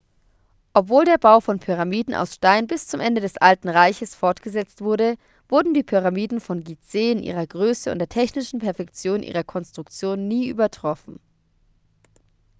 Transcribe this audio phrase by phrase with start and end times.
[0.73, 5.15] obwohl der bau von pyramiden aus stein bis zum ende des alten reiches fortgesetzt wurde
[5.47, 10.47] wurden die pyramiden von gizeh in ihrer größe und der technischen perfektion ihrer konstruktion nie
[10.49, 11.19] übertroffen